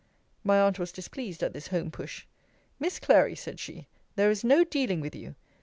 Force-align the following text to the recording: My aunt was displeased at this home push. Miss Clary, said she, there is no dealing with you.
My 0.43 0.59
aunt 0.59 0.79
was 0.79 0.91
displeased 0.91 1.43
at 1.43 1.53
this 1.53 1.67
home 1.67 1.91
push. 1.91 2.25
Miss 2.79 2.97
Clary, 2.97 3.35
said 3.35 3.59
she, 3.59 3.85
there 4.15 4.31
is 4.31 4.43
no 4.43 4.63
dealing 4.63 4.99
with 4.99 5.15
you. 5.15 5.35